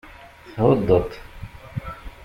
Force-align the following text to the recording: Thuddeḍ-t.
Thuddeḍ-t. 0.53 1.11